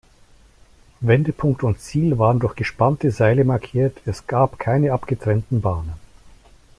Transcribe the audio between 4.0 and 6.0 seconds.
es gab keine abgetrennten Bahnen.